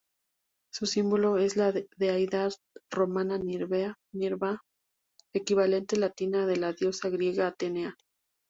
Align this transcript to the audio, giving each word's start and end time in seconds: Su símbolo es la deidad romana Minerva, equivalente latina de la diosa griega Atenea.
Su 0.73 0.87
símbolo 0.87 1.37
es 1.37 1.57
la 1.57 1.71
deidad 1.71 2.53
romana 2.89 3.37
Minerva, 3.37 4.59
equivalente 5.31 5.95
latina 5.95 6.47
de 6.47 6.57
la 6.57 6.73
diosa 6.73 7.09
griega 7.09 7.45
Atenea. 7.45 7.95